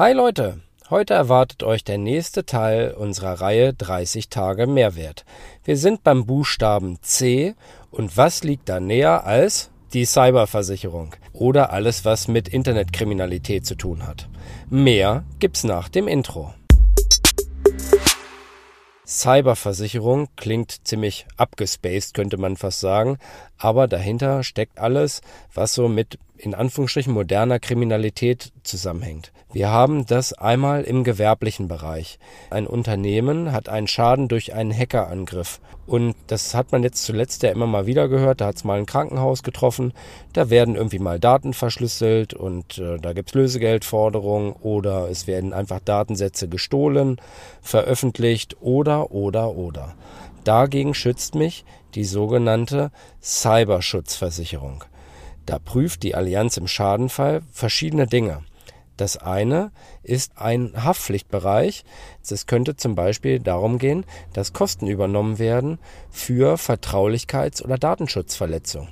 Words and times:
Hi 0.00 0.14
Leute, 0.14 0.62
heute 0.88 1.12
erwartet 1.12 1.62
euch 1.62 1.84
der 1.84 1.98
nächste 1.98 2.46
Teil 2.46 2.94
unserer 2.94 3.42
Reihe 3.42 3.74
30 3.74 4.30
Tage 4.30 4.66
Mehrwert. 4.66 5.26
Wir 5.62 5.76
sind 5.76 6.02
beim 6.04 6.24
Buchstaben 6.24 6.96
C 7.02 7.54
und 7.90 8.16
was 8.16 8.42
liegt 8.42 8.70
da 8.70 8.80
näher 8.80 9.26
als 9.26 9.70
die 9.92 10.06
Cyberversicherung 10.06 11.14
oder 11.34 11.70
alles, 11.74 12.06
was 12.06 12.28
mit 12.28 12.48
Internetkriminalität 12.48 13.66
zu 13.66 13.74
tun 13.74 14.06
hat. 14.06 14.30
Mehr 14.70 15.24
gibt's 15.38 15.64
nach 15.64 15.90
dem 15.90 16.08
Intro. 16.08 16.54
Cyberversicherung 19.04 20.28
klingt 20.36 20.88
ziemlich 20.88 21.26
abgespaced, 21.36 22.14
könnte 22.14 22.38
man 22.38 22.56
fast 22.56 22.80
sagen, 22.80 23.18
aber 23.58 23.86
dahinter 23.86 24.44
steckt 24.44 24.78
alles, 24.78 25.20
was 25.52 25.74
so 25.74 25.88
mit 25.88 26.18
in 26.40 26.54
Anführungsstrichen 26.54 27.12
moderner 27.12 27.58
Kriminalität 27.58 28.52
zusammenhängt. 28.62 29.32
Wir 29.52 29.70
haben 29.70 30.06
das 30.06 30.32
einmal 30.32 30.82
im 30.82 31.02
gewerblichen 31.02 31.66
Bereich. 31.66 32.18
Ein 32.50 32.66
Unternehmen 32.66 33.52
hat 33.52 33.68
einen 33.68 33.88
Schaden 33.88 34.28
durch 34.28 34.54
einen 34.54 34.72
Hackerangriff. 34.72 35.60
Und 35.86 36.14
das 36.28 36.54
hat 36.54 36.70
man 36.70 36.84
jetzt 36.84 37.04
zuletzt 37.04 37.42
ja 37.42 37.50
immer 37.50 37.66
mal 37.66 37.86
wieder 37.86 38.08
gehört. 38.08 38.40
Da 38.40 38.46
hat 38.46 38.56
es 38.56 38.64
mal 38.64 38.78
ein 38.78 38.86
Krankenhaus 38.86 39.42
getroffen. 39.42 39.92
Da 40.32 40.50
werden 40.50 40.76
irgendwie 40.76 41.00
mal 41.00 41.18
Daten 41.18 41.52
verschlüsselt 41.52 42.32
und 42.32 42.78
äh, 42.78 42.98
da 42.98 43.12
gibt's 43.12 43.34
Lösegeldforderungen 43.34 44.52
oder 44.52 45.10
es 45.10 45.26
werden 45.26 45.52
einfach 45.52 45.80
Datensätze 45.80 46.48
gestohlen, 46.48 47.20
veröffentlicht 47.60 48.56
oder, 48.60 49.10
oder, 49.10 49.56
oder. 49.56 49.94
Dagegen 50.44 50.94
schützt 50.94 51.34
mich 51.34 51.64
die 51.96 52.04
sogenannte 52.04 52.92
Cyberschutzversicherung. 53.20 54.84
Da 55.50 55.58
prüft 55.58 56.04
die 56.04 56.14
Allianz 56.14 56.58
im 56.58 56.68
Schadenfall 56.68 57.42
verschiedene 57.50 58.06
Dinge. 58.06 58.44
Das 58.96 59.16
eine 59.16 59.72
ist 60.04 60.38
ein 60.38 60.70
Haftpflichtbereich. 60.76 61.82
Es 62.22 62.46
könnte 62.46 62.76
zum 62.76 62.94
Beispiel 62.94 63.40
darum 63.40 63.78
gehen, 63.78 64.04
dass 64.32 64.52
Kosten 64.52 64.86
übernommen 64.86 65.40
werden 65.40 65.80
für 66.08 66.54
Vertraulichkeits- 66.54 67.64
oder 67.64 67.78
Datenschutzverletzungen. 67.78 68.90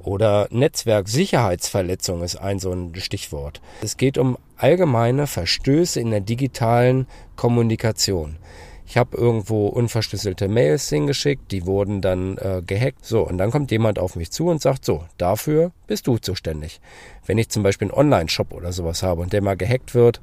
Oder 0.00 0.48
Netzwerksicherheitsverletzung 0.50 2.24
ist 2.24 2.34
ein 2.34 2.58
so 2.58 2.72
ein 2.72 2.92
Stichwort. 2.96 3.60
Es 3.80 3.96
geht 3.96 4.18
um 4.18 4.36
allgemeine 4.56 5.28
Verstöße 5.28 6.00
in 6.00 6.10
der 6.10 6.20
digitalen 6.20 7.06
Kommunikation. 7.36 8.38
Ich 8.86 8.96
habe 8.96 9.16
irgendwo 9.16 9.68
unverschlüsselte 9.68 10.48
Mails 10.48 10.88
hingeschickt, 10.88 11.50
die 11.50 11.66
wurden 11.66 12.00
dann 12.00 12.36
äh, 12.38 12.62
gehackt. 12.66 13.04
So, 13.04 13.26
und 13.26 13.38
dann 13.38 13.50
kommt 13.50 13.70
jemand 13.70 13.98
auf 13.98 14.16
mich 14.16 14.30
zu 14.30 14.48
und 14.48 14.60
sagt, 14.60 14.84
so, 14.84 15.04
dafür 15.18 15.72
bist 15.86 16.06
du 16.06 16.18
zuständig. 16.18 16.80
Wenn 17.24 17.38
ich 17.38 17.48
zum 17.48 17.62
Beispiel 17.62 17.88
einen 17.88 17.98
Online-Shop 17.98 18.52
oder 18.52 18.72
sowas 18.72 19.02
habe 19.02 19.22
und 19.22 19.32
der 19.32 19.42
mal 19.42 19.56
gehackt 19.56 19.94
wird, 19.94 20.20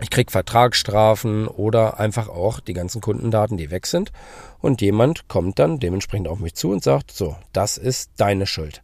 ich 0.00 0.10
krieg 0.10 0.30
Vertragsstrafen 0.30 1.46
oder 1.46 2.00
einfach 2.00 2.28
auch 2.28 2.60
die 2.60 2.72
ganzen 2.72 3.00
Kundendaten, 3.00 3.56
die 3.56 3.70
weg 3.70 3.86
sind. 3.86 4.12
Und 4.60 4.80
jemand 4.80 5.28
kommt 5.28 5.58
dann 5.58 5.78
dementsprechend 5.78 6.28
auf 6.28 6.40
mich 6.40 6.54
zu 6.54 6.70
und 6.70 6.82
sagt, 6.82 7.12
so, 7.12 7.36
das 7.52 7.78
ist 7.78 8.10
deine 8.16 8.46
Schuld. 8.46 8.82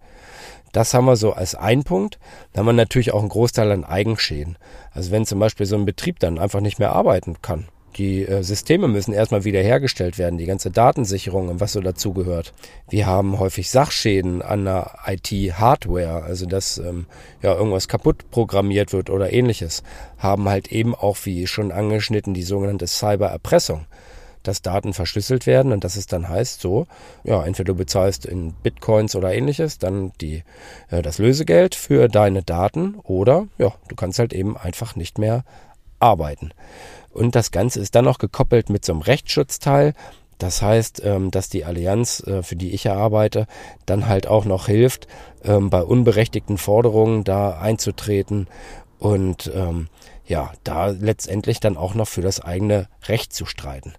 Das 0.73 0.95
haben 0.95 1.07
wir 1.07 1.17
so 1.17 1.33
als 1.33 1.55
ein 1.55 1.83
Punkt. 1.83 2.19
Dann 2.53 2.61
haben 2.61 2.67
wir 2.67 2.73
natürlich 2.73 3.13
auch 3.13 3.21
einen 3.21 3.31
Großteil 3.31 3.73
an 3.73 3.85
Eigenschäden. 3.85 4.59
Also 4.93 5.11
wenn 5.11 5.27
zum 5.27 5.41
Beispiel 5.41 5.67
so 5.67 5.77
ein 5.77 5.87
Betrieb 5.87 6.21
dann 6.21 6.39
einfach 6.39 6.61
nicht 6.61 6.79
mehr 6.79 6.93
arbeiten 6.93 7.41
kann 7.43 7.69
die 7.97 8.27
äh, 8.27 8.43
Systeme 8.43 8.89
müssen 8.89 9.13
erstmal 9.13 9.45
wiederhergestellt 9.45 10.19
werden, 10.19 10.39
die 10.39 10.47
ganze 10.47 10.71
Datensicherung 10.71 11.49
und 11.49 11.61
was 11.61 11.73
so 11.73 11.81
dazugehört. 11.81 12.53
Wir 12.89 13.07
haben 13.07 13.39
häufig 13.39 13.71
Sachschäden 13.71 14.43
an 14.43 14.65
der 14.65 14.99
IT-Hardware, 15.07 16.23
also 16.23 16.47
dass 16.47 16.79
ähm, 16.79 17.07
ja 17.43 17.55
irgendwas 17.55 17.89
kaputt 17.89 18.31
programmiert 18.31 18.93
wird 18.93 19.11
oder 19.11 19.33
ähnliches. 19.33 19.83
Haben 20.19 20.49
halt 20.49 20.71
eben 20.71 20.95
auch, 20.95 21.19
wie 21.25 21.47
schon 21.47 21.73
angeschnitten, 21.73 22.35
die 22.35 22.43
sogenannte 22.43 22.87
Cybererpressung 22.87 23.87
dass 24.45 24.63
Daten 24.63 24.95
verschlüsselt 24.95 25.47
werden 25.47 25.73
und 25.73 25.85
dass 25.85 25.97
es 25.97 26.07
dann 26.07 26.29
heißt, 26.29 26.61
so, 26.61 26.87
ja, 27.23 27.45
entweder 27.45 27.73
du 27.73 27.75
bezahlst 27.75 28.25
in 28.25 28.55
Bitcoins 28.55 29.15
oder 29.15 29.35
ähnliches, 29.35 29.79
dann 29.79 30.13
die, 30.21 30.43
äh, 30.91 31.03
das 31.03 31.19
Lösegeld 31.19 31.75
für 31.75 32.09
deine 32.09 32.43
Daten 32.43 32.95
oder 33.03 33.49
ja, 33.59 33.75
du 33.89 33.95
kannst 33.95 34.19
halt 34.19 34.33
eben 34.33 34.57
einfach 34.57 34.97
nicht 34.97 35.19
mehr 35.19 35.45
arbeiten. 36.01 36.53
Und 37.13 37.35
das 37.35 37.51
Ganze 37.51 37.81
ist 37.81 37.95
dann 37.95 38.05
noch 38.05 38.19
gekoppelt 38.19 38.71
mit 38.71 38.85
so 38.85 38.93
einem 38.93 39.03
Rechtsschutzteil. 39.03 39.95
Das 40.39 40.63
heißt, 40.63 41.03
ähm, 41.05 41.31
dass 41.31 41.49
die 41.49 41.65
Allianz, 41.65 42.21
äh, 42.21 42.43
für 42.43 42.57
die 42.57 42.71
ich 42.73 42.89
arbeite, 42.89 43.47
dann 43.87 44.07
halt 44.07 44.29
auch 44.29 44.45
noch 44.45 44.67
hilft, 44.67 45.09
ähm, 45.45 45.69
bei 45.69 45.83
unberechtigten 45.83 46.59
Forderungen 46.59 47.25
da 47.25 47.59
einzutreten 47.59 48.47
und 48.99 49.51
ähm, 49.55 49.89
ja, 50.27 50.53
da 50.63 50.89
letztendlich 50.89 51.59
dann 51.59 51.77
auch 51.77 51.95
noch 51.95 52.07
für 52.07 52.21
das 52.21 52.41
eigene 52.41 52.89
Recht 53.07 53.33
zu 53.33 53.47
streiten. 53.47 53.95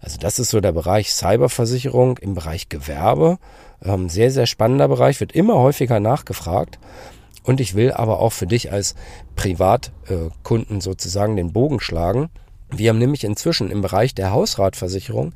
Also 0.00 0.18
das 0.18 0.38
ist 0.38 0.50
so 0.50 0.60
der 0.60 0.72
Bereich 0.72 1.12
Cyberversicherung 1.12 2.18
im 2.18 2.34
Bereich 2.34 2.70
Gewerbe. 2.70 3.38
sehr, 4.06 4.30
sehr 4.30 4.46
spannender 4.46 4.88
Bereich, 4.88 5.20
wird 5.20 5.32
immer 5.32 5.56
häufiger 5.56 6.00
nachgefragt. 6.00 6.78
Und 7.42 7.60
ich 7.60 7.74
will 7.74 7.92
aber 7.92 8.20
auch 8.20 8.32
für 8.32 8.46
dich 8.46 8.72
als 8.72 8.94
Privatkunden 9.36 10.80
sozusagen 10.80 11.36
den 11.36 11.52
Bogen 11.52 11.80
schlagen. 11.80 12.30
Wir 12.78 12.90
haben 12.90 12.98
nämlich 12.98 13.24
inzwischen 13.24 13.70
im 13.70 13.82
Bereich 13.82 14.14
der 14.14 14.32
Hausratversicherung 14.32 15.32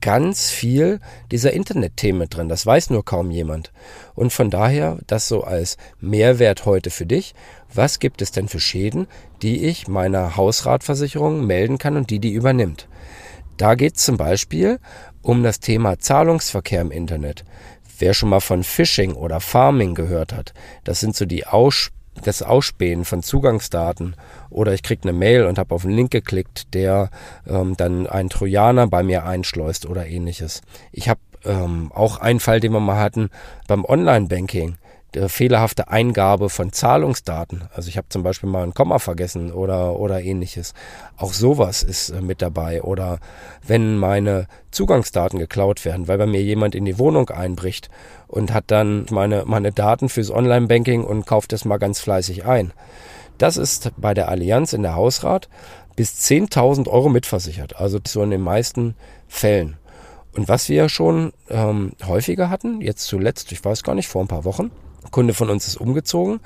ganz 0.00 0.50
viel 0.50 1.00
dieser 1.30 1.52
Internetthemen 1.52 2.20
mit 2.20 2.36
drin. 2.36 2.48
Das 2.48 2.64
weiß 2.66 2.90
nur 2.90 3.04
kaum 3.04 3.30
jemand. 3.30 3.72
Und 4.14 4.32
von 4.32 4.50
daher 4.50 4.98
das 5.06 5.26
so 5.26 5.42
als 5.42 5.78
Mehrwert 6.00 6.64
heute 6.64 6.90
für 6.90 7.06
dich. 7.06 7.34
Was 7.72 7.98
gibt 7.98 8.22
es 8.22 8.30
denn 8.30 8.48
für 8.48 8.60
Schäden, 8.60 9.06
die 9.42 9.64
ich 9.64 9.88
meiner 9.88 10.36
Hausratversicherung 10.36 11.46
melden 11.46 11.78
kann 11.78 11.96
und 11.96 12.10
die 12.10 12.20
die 12.20 12.32
übernimmt? 12.32 12.88
Da 13.56 13.74
geht 13.74 13.96
es 13.96 14.04
zum 14.04 14.16
Beispiel 14.16 14.78
um 15.22 15.42
das 15.42 15.60
Thema 15.60 15.98
Zahlungsverkehr 15.98 16.82
im 16.82 16.90
Internet. 16.90 17.44
Wer 17.98 18.12
schon 18.12 18.28
mal 18.28 18.40
von 18.40 18.62
Phishing 18.62 19.14
oder 19.14 19.40
Farming 19.40 19.94
gehört 19.94 20.34
hat, 20.34 20.52
das 20.84 21.00
sind 21.00 21.16
so 21.16 21.24
die 21.24 21.46
Aus 21.46 21.90
das 22.22 22.42
Ausspähen 22.42 23.04
von 23.04 23.22
Zugangsdaten 23.22 24.16
oder 24.50 24.72
ich 24.72 24.82
krieg 24.82 25.00
eine 25.02 25.12
Mail 25.12 25.44
und 25.44 25.58
habe 25.58 25.74
auf 25.74 25.84
einen 25.84 25.94
Link 25.94 26.10
geklickt, 26.10 26.74
der 26.74 27.10
ähm, 27.46 27.76
dann 27.76 28.06
einen 28.06 28.30
Trojaner 28.30 28.86
bei 28.86 29.02
mir 29.02 29.24
einschleust 29.24 29.86
oder 29.86 30.06
ähnliches. 30.06 30.62
Ich 30.92 31.08
habe 31.08 31.20
ähm, 31.44 31.90
auch 31.94 32.18
einen 32.18 32.40
Fall, 32.40 32.60
den 32.60 32.72
wir 32.72 32.80
mal 32.80 32.98
hatten 32.98 33.30
beim 33.68 33.84
Online-Banking 33.84 34.76
fehlerhafte 35.28 35.88
Eingabe 35.88 36.48
von 36.50 36.72
Zahlungsdaten. 36.72 37.64
Also 37.74 37.88
ich 37.88 37.96
habe 37.96 38.08
zum 38.08 38.22
Beispiel 38.22 38.48
mal 38.48 38.62
ein 38.62 38.74
Komma 38.74 38.98
vergessen 38.98 39.52
oder, 39.52 39.98
oder 39.98 40.22
ähnliches. 40.22 40.74
Auch 41.16 41.32
sowas 41.32 41.82
ist 41.82 42.10
äh, 42.10 42.20
mit 42.20 42.42
dabei. 42.42 42.82
Oder 42.82 43.18
wenn 43.66 43.98
meine 43.98 44.46
Zugangsdaten 44.70 45.38
geklaut 45.38 45.84
werden, 45.84 46.08
weil 46.08 46.18
bei 46.18 46.26
mir 46.26 46.42
jemand 46.42 46.74
in 46.74 46.84
die 46.84 46.98
Wohnung 46.98 47.30
einbricht 47.30 47.90
und 48.28 48.52
hat 48.52 48.64
dann 48.68 49.06
meine, 49.10 49.44
meine 49.46 49.72
Daten 49.72 50.08
fürs 50.08 50.30
Online-Banking 50.30 51.04
und 51.04 51.26
kauft 51.26 51.52
es 51.52 51.64
mal 51.64 51.78
ganz 51.78 52.00
fleißig 52.00 52.44
ein. 52.44 52.72
Das 53.38 53.56
ist 53.56 53.92
bei 53.96 54.14
der 54.14 54.28
Allianz 54.28 54.72
in 54.72 54.82
der 54.82 54.94
Hausrat 54.94 55.48
bis 55.94 56.12
10.000 56.20 56.88
Euro 56.88 57.08
mitversichert. 57.08 57.76
Also 57.76 57.98
so 58.06 58.22
in 58.22 58.30
den 58.30 58.42
meisten 58.42 58.94
Fällen. 59.28 59.76
Und 60.36 60.48
was 60.48 60.68
wir 60.68 60.90
schon 60.90 61.32
ähm, 61.48 61.92
häufiger 62.06 62.50
hatten, 62.50 62.82
jetzt 62.82 63.04
zuletzt, 63.04 63.52
ich 63.52 63.64
weiß 63.64 63.82
gar 63.82 63.94
nicht, 63.94 64.08
vor 64.08 64.22
ein 64.22 64.28
paar 64.28 64.44
Wochen, 64.44 64.70
Kunde 65.10 65.34
von 65.34 65.50
uns 65.50 65.66
ist 65.66 65.76
umgezogen 65.76 66.40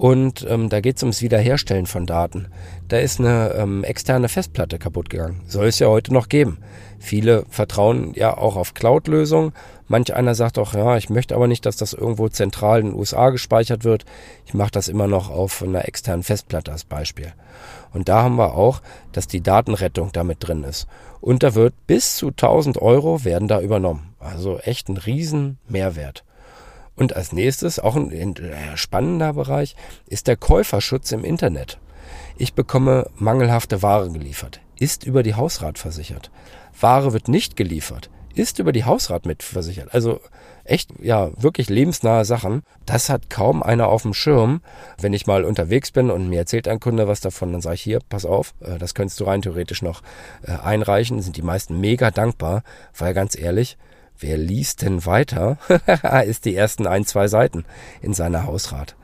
und 0.00 0.46
ähm, 0.48 0.70
da 0.70 0.80
geht 0.80 0.96
es 0.96 1.02
ums 1.02 1.20
Wiederherstellen 1.20 1.84
von 1.84 2.06
Daten. 2.06 2.48
Da 2.88 2.96
ist 2.96 3.20
eine 3.20 3.52
ähm, 3.54 3.84
externe 3.84 4.30
Festplatte 4.30 4.78
kaputt 4.78 5.10
gegangen. 5.10 5.42
Soll 5.46 5.66
es 5.66 5.78
ja 5.78 5.88
heute 5.88 6.14
noch 6.14 6.30
geben. 6.30 6.56
Viele 6.98 7.44
vertrauen 7.50 8.14
ja 8.14 8.34
auch 8.34 8.56
auf 8.56 8.72
Cloud-Lösungen. 8.72 9.52
Manch 9.88 10.14
einer 10.14 10.34
sagt 10.34 10.58
auch, 10.58 10.72
ja, 10.72 10.96
ich 10.96 11.10
möchte 11.10 11.34
aber 11.34 11.48
nicht, 11.48 11.66
dass 11.66 11.76
das 11.76 11.92
irgendwo 11.92 12.30
zentral 12.30 12.80
in 12.80 12.86
den 12.86 12.98
USA 12.98 13.28
gespeichert 13.28 13.84
wird. 13.84 14.06
Ich 14.46 14.54
mache 14.54 14.70
das 14.70 14.88
immer 14.88 15.06
noch 15.06 15.28
auf 15.28 15.62
einer 15.62 15.86
externen 15.86 16.22
Festplatte 16.22 16.72
als 16.72 16.84
Beispiel. 16.84 17.34
Und 17.92 18.08
da 18.08 18.22
haben 18.22 18.36
wir 18.36 18.54
auch, 18.54 18.80
dass 19.12 19.26
die 19.26 19.42
Datenrettung 19.42 20.12
damit 20.12 20.38
drin 20.40 20.64
ist. 20.64 20.86
Und 21.20 21.42
da 21.42 21.54
wird 21.54 21.74
bis 21.86 22.16
zu 22.16 22.28
1000 22.28 22.80
Euro 22.80 23.22
werden 23.26 23.48
da 23.48 23.60
übernommen. 23.60 24.14
Also 24.18 24.58
echt 24.60 24.88
ein 24.88 24.96
riesen 24.96 25.58
Mehrwert. 25.68 26.24
Und 27.00 27.16
als 27.16 27.32
nächstes, 27.32 27.78
auch 27.78 27.96
ein 27.96 28.34
spannender 28.74 29.32
Bereich, 29.32 29.74
ist 30.06 30.26
der 30.26 30.36
Käuferschutz 30.36 31.12
im 31.12 31.24
Internet. 31.24 31.78
Ich 32.36 32.52
bekomme 32.52 33.08
mangelhafte 33.16 33.80
Ware 33.80 34.10
geliefert, 34.10 34.60
ist 34.78 35.04
über 35.04 35.22
die 35.22 35.34
Hausrat 35.34 35.78
versichert. 35.78 36.30
Ware 36.78 37.14
wird 37.14 37.26
nicht 37.26 37.56
geliefert, 37.56 38.10
ist 38.34 38.58
über 38.58 38.72
die 38.72 38.84
Hausrat 38.84 39.24
mitversichert. 39.24 39.94
Also 39.94 40.20
echt, 40.64 40.90
ja, 41.00 41.30
wirklich 41.40 41.70
lebensnahe 41.70 42.26
Sachen. 42.26 42.64
Das 42.84 43.08
hat 43.08 43.30
kaum 43.30 43.62
einer 43.62 43.88
auf 43.88 44.02
dem 44.02 44.12
Schirm. 44.12 44.60
Wenn 45.00 45.14
ich 45.14 45.26
mal 45.26 45.44
unterwegs 45.46 45.92
bin 45.92 46.10
und 46.10 46.28
mir 46.28 46.40
erzählt 46.40 46.68
ein 46.68 46.80
Kunde 46.80 47.08
was 47.08 47.20
davon, 47.20 47.50
dann 47.52 47.62
sage 47.62 47.76
ich 47.76 47.82
hier, 47.82 48.00
pass 48.10 48.26
auf, 48.26 48.52
äh, 48.60 48.76
das 48.76 48.94
könntest 48.94 49.18
du 49.20 49.24
rein 49.24 49.40
theoretisch 49.40 49.80
noch 49.80 50.02
äh, 50.42 50.52
einreichen. 50.52 51.22
Sind 51.22 51.38
die 51.38 51.42
meisten 51.42 51.80
mega 51.80 52.10
dankbar, 52.10 52.62
weil 52.94 53.14
ganz 53.14 53.38
ehrlich, 53.38 53.78
Wer 54.20 54.36
liest 54.36 54.82
denn 54.82 55.06
weiter? 55.06 55.58
ist 56.26 56.44
die 56.44 56.54
ersten 56.54 56.86
ein, 56.86 57.06
zwei 57.06 57.26
Seiten 57.26 57.64
in 58.02 58.14
seiner 58.14 58.44
Hausrat. 58.44 58.94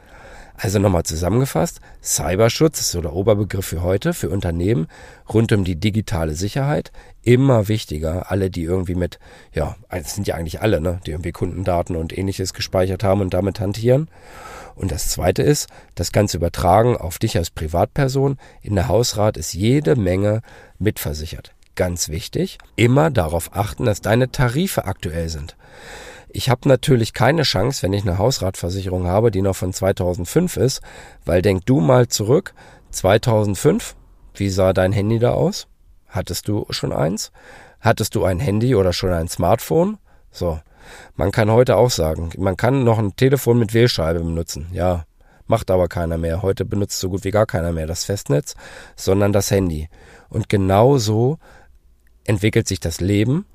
Also 0.58 0.78
nochmal 0.78 1.02
zusammengefasst, 1.02 1.80
Cyberschutz 2.02 2.80
ist 2.80 2.90
so 2.90 3.02
der 3.02 3.12
Oberbegriff 3.12 3.66
für 3.66 3.82
heute, 3.82 4.14
für 4.14 4.30
Unternehmen 4.30 4.86
rund 5.28 5.52
um 5.52 5.64
die 5.64 5.76
digitale 5.76 6.34
Sicherheit. 6.34 6.92
Immer 7.22 7.68
wichtiger, 7.68 8.30
alle, 8.30 8.50
die 8.50 8.62
irgendwie 8.62 8.94
mit, 8.94 9.18
ja, 9.52 9.76
es 9.90 10.14
sind 10.14 10.26
ja 10.26 10.34
eigentlich 10.34 10.62
alle, 10.62 10.80
ne, 10.80 11.00
die 11.04 11.10
irgendwie 11.10 11.32
Kundendaten 11.32 11.94
und 11.94 12.16
ähnliches 12.16 12.54
gespeichert 12.54 13.04
haben 13.04 13.20
und 13.20 13.34
damit 13.34 13.60
hantieren. 13.60 14.08
Und 14.74 14.92
das 14.92 15.08
zweite 15.08 15.42
ist, 15.42 15.68
das 15.94 16.12
Ganze 16.12 16.38
übertragen 16.38 16.96
auf 16.96 17.18
dich 17.18 17.36
als 17.36 17.50
Privatperson. 17.50 18.38
In 18.62 18.74
der 18.76 18.88
Hausrat 18.88 19.36
ist 19.36 19.52
jede 19.52 19.96
Menge 19.96 20.40
mitversichert. 20.78 21.55
Ganz 21.76 22.08
wichtig, 22.08 22.58
immer 22.74 23.10
darauf 23.10 23.50
achten, 23.54 23.84
dass 23.84 24.00
deine 24.00 24.32
Tarife 24.32 24.86
aktuell 24.86 25.28
sind. 25.28 25.56
Ich 26.28 26.50
habe 26.50 26.68
natürlich 26.68 27.12
keine 27.12 27.42
Chance, 27.42 27.82
wenn 27.82 27.92
ich 27.92 28.02
eine 28.02 28.18
Hausratversicherung 28.18 29.06
habe, 29.06 29.30
die 29.30 29.42
noch 29.42 29.56
von 29.56 29.72
2005 29.72 30.56
ist, 30.56 30.80
weil 31.24 31.42
denk 31.42 31.64
du 31.66 31.80
mal 31.80 32.08
zurück, 32.08 32.54
2005, 32.90 33.94
wie 34.34 34.48
sah 34.48 34.72
dein 34.72 34.92
Handy 34.92 35.18
da 35.18 35.32
aus? 35.32 35.68
Hattest 36.08 36.48
du 36.48 36.66
schon 36.70 36.92
eins? 36.92 37.30
Hattest 37.80 38.14
du 38.14 38.24
ein 38.24 38.40
Handy 38.40 38.74
oder 38.74 38.92
schon 38.92 39.12
ein 39.12 39.28
Smartphone? 39.28 39.98
So. 40.30 40.58
Man 41.14 41.30
kann 41.32 41.50
heute 41.50 41.76
auch 41.76 41.90
sagen, 41.90 42.30
man 42.38 42.56
kann 42.56 42.84
noch 42.84 42.98
ein 42.98 43.16
Telefon 43.16 43.58
mit 43.58 43.74
Wählscheibe 43.74 44.20
benutzen. 44.20 44.68
Ja, 44.72 45.04
macht 45.46 45.70
aber 45.70 45.88
keiner 45.88 46.16
mehr. 46.16 46.42
Heute 46.42 46.64
benutzt 46.64 47.00
so 47.00 47.10
gut 47.10 47.24
wie 47.24 47.30
gar 47.30 47.46
keiner 47.46 47.72
mehr 47.72 47.86
das 47.86 48.04
Festnetz, 48.04 48.54
sondern 48.94 49.32
das 49.32 49.50
Handy. 49.50 49.88
Und 50.28 50.48
genau 50.48 50.98
so 50.98 51.38
entwickelt 52.28 52.68
sich 52.68 52.80
das 52.80 53.00
Leben 53.00 53.46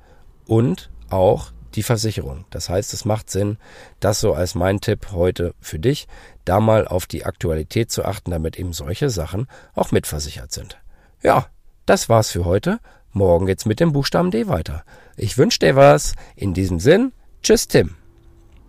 und 0.46 0.90
auch 1.10 1.52
die 1.74 1.82
Versicherung. 1.82 2.44
Das 2.50 2.68
heißt, 2.68 2.92
es 2.92 3.04
macht 3.04 3.30
Sinn, 3.30 3.58
das 4.00 4.20
so 4.20 4.34
als 4.34 4.54
mein 4.54 4.80
Tipp 4.80 5.08
heute 5.12 5.54
für 5.60 5.78
dich, 5.78 6.06
da 6.44 6.60
mal 6.60 6.86
auf 6.86 7.06
die 7.06 7.24
Aktualität 7.24 7.90
zu 7.90 8.04
achten, 8.04 8.30
damit 8.30 8.58
eben 8.58 8.72
solche 8.72 9.10
Sachen 9.10 9.46
auch 9.74 9.90
mitversichert 9.90 10.52
sind. 10.52 10.78
Ja, 11.22 11.46
das 11.86 12.08
war's 12.08 12.30
für 12.30 12.44
heute. 12.44 12.78
Morgen 13.12 13.46
geht's 13.46 13.66
mit 13.66 13.80
dem 13.80 13.92
Buchstaben 13.92 14.30
D 14.30 14.48
weiter. 14.48 14.84
Ich 15.16 15.38
wünsche 15.38 15.58
dir 15.58 15.76
was. 15.76 16.14
In 16.34 16.54
diesem 16.54 16.80
Sinn, 16.80 17.12
tschüss 17.42 17.68
Tim. 17.68 18.01